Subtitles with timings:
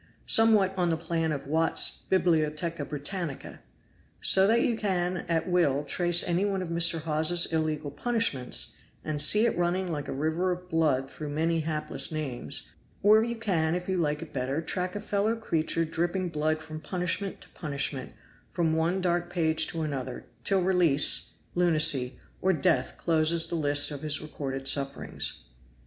[0.25, 3.59] Somewhat on the plan of 'Watt's Bibliotheca Britannica.'
[4.19, 7.01] So that you can at will trace any one of Mr.
[7.01, 8.73] Hawes's illegal punishments,
[9.05, 12.63] and see it running like a river of blood through many hapless names;
[13.03, 16.81] or you can, if you like it better, track a fellow creature dripping blood from
[16.81, 18.13] punishment to punishment,
[18.49, 24.01] from one dark page to another, till release, lunacy, or death closes the list of
[24.01, 25.43] his recorded sufferings."